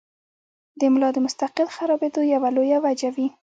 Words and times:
د 0.79 0.81
ملا 0.93 1.09
د 1.13 1.17
مستقل 1.25 1.67
خرابېدو 1.75 2.21
يوه 2.33 2.49
لويه 2.55 2.77
وجه 2.85 3.09
وي- 3.15 3.27